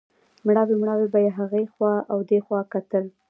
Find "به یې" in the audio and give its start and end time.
1.13-1.31